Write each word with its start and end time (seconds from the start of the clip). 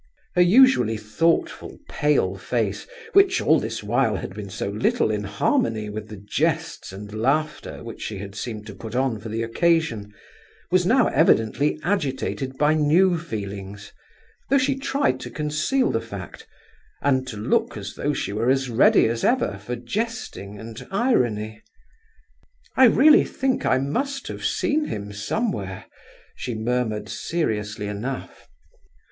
Her 0.33 0.41
usually 0.41 0.97
thoughtful, 0.97 1.77
pale 1.87 2.35
face, 2.35 2.87
which 3.13 3.39
all 3.39 3.59
this 3.59 3.83
while 3.83 4.15
had 4.15 4.33
been 4.33 4.49
so 4.49 4.69
little 4.69 5.11
in 5.11 5.25
harmony 5.25 5.91
with 5.91 6.07
the 6.07 6.17
jests 6.17 6.91
and 6.91 7.13
laughter 7.13 7.83
which 7.83 8.01
she 8.01 8.17
had 8.17 8.33
seemed 8.33 8.65
to 8.65 8.73
put 8.73 8.95
on 8.95 9.19
for 9.19 9.29
the 9.29 9.43
occasion, 9.43 10.11
was 10.71 10.87
now 10.87 11.05
evidently 11.09 11.79
agitated 11.83 12.57
by 12.57 12.73
new 12.73 13.19
feelings, 13.19 13.91
though 14.49 14.57
she 14.57 14.75
tried 14.75 15.19
to 15.19 15.29
conceal 15.29 15.91
the 15.91 16.01
fact 16.01 16.47
and 17.03 17.27
to 17.27 17.37
look 17.37 17.77
as 17.77 17.93
though 17.93 18.11
she 18.11 18.33
were 18.33 18.49
as 18.49 18.71
ready 18.71 19.07
as 19.07 19.23
ever 19.23 19.59
for 19.59 19.75
jesting 19.75 20.57
and 20.59 20.87
irony. 20.89 21.61
"I 22.75 22.85
really 22.85 23.23
think 23.23 23.67
I 23.67 23.77
must 23.77 24.29
have 24.29 24.43
seen 24.43 24.85
him 24.85 25.13
somewhere!" 25.13 25.85
she 26.35 26.55
murmured 26.55 27.07
seriously 27.07 27.85
enough. 27.85 28.47